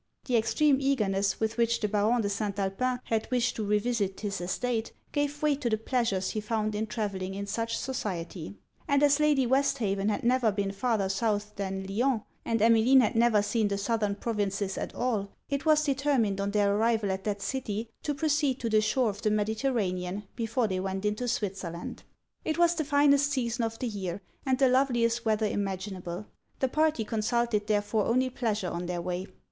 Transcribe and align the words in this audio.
The 0.25 0.35
extreme 0.35 0.77
eagerness 0.79 1.39
with 1.39 1.57
which 1.59 1.79
the 1.79 1.87
Baron 1.87 2.23
de 2.23 2.29
St. 2.29 2.57
Alpin 2.57 2.99
had 3.03 3.29
wished 3.29 3.55
to 3.57 3.63
revisit 3.63 4.21
his 4.21 4.41
estate, 4.41 4.93
gave 5.11 5.43
way 5.43 5.55
to 5.57 5.69
the 5.69 5.77
pleasures 5.77 6.31
he 6.31 6.41
found 6.41 6.73
in 6.73 6.87
travelling 6.87 7.35
in 7.35 7.45
such 7.45 7.77
society; 7.77 8.55
and 8.87 9.03
as 9.03 9.19
Lady 9.19 9.45
Westhaven 9.45 10.09
had 10.09 10.23
never 10.23 10.51
been 10.51 10.71
farther 10.71 11.07
South 11.07 11.55
than 11.55 11.85
Lyons, 11.85 12.23
and 12.43 12.63
Emmeline 12.63 13.01
had 13.01 13.13
never 13.15 13.43
seen 13.43 13.67
the 13.67 13.77
Southern 13.77 14.15
Provinces 14.15 14.75
at 14.75 14.95
all, 14.95 15.29
it 15.49 15.67
was 15.67 15.83
determined 15.83 16.41
on 16.41 16.49
their 16.49 16.75
arrival 16.75 17.11
at 17.11 17.23
that 17.25 17.43
city 17.43 17.87
to 18.01 18.15
proceed 18.15 18.59
to 18.59 18.71
the 18.71 18.81
shore 18.81 19.11
of 19.11 19.21
the 19.21 19.29
Mediterranean 19.29 20.23
before 20.35 20.67
they 20.67 20.79
went 20.79 21.05
into 21.05 21.27
Switzerland. 21.27 22.01
It 22.43 22.57
was 22.57 22.73
the 22.73 22.83
finest 22.85 23.29
season 23.29 23.63
of 23.65 23.77
the 23.77 23.85
year 23.87 24.23
and 24.47 24.57
the 24.57 24.67
loveliest 24.67 25.25
weather 25.25 25.45
imaginable. 25.45 26.25
The 26.57 26.69
party 26.69 27.05
consulted 27.05 27.67
therefore 27.67 28.05
only 28.05 28.31
pleasure 28.31 28.67
on 28.69 28.87
their 28.87 28.99
way. 29.03 29.27